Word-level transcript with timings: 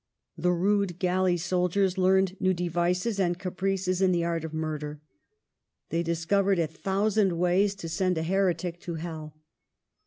The 0.35 0.51
rude 0.51 0.97
galley 0.97 1.37
soldiers 1.37 1.95
learned 1.95 2.35
new 2.41 2.55
devices 2.55 3.19
and 3.19 3.37
caprices 3.37 4.01
in 4.01 4.11
the 4.11 4.23
art 4.23 4.43
of 4.43 4.51
murder; 4.51 4.99
they 5.89 6.01
discovered 6.01 6.57
a 6.57 6.65
thousand 6.65 7.33
ways 7.37 7.75
to 7.75 7.87
send 7.87 8.17
a 8.17 8.23
heretic 8.23 8.79
to 8.79 8.95
hell. 8.95 9.35